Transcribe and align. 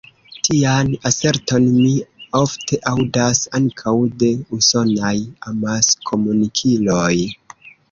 Tian 0.45 0.87
aserton 1.09 1.67
mi 1.73 1.91
ofte 2.39 2.79
aŭdas 2.93 3.43
ankaŭ 3.61 3.95
de 4.25 4.33
usonaj 4.59 5.15
amaskomunikiloj. 5.55 7.15